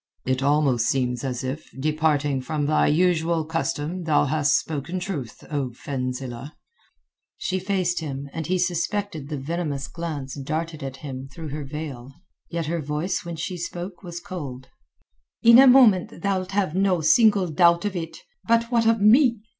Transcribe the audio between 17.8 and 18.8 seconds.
of it. But